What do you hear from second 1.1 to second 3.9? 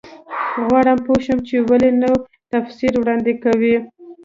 شم چې ولې نوی تفسیر وړاندې کوي.